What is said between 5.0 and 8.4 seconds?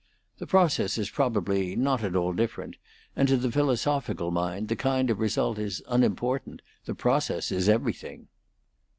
of result is unimportant; the process is everything.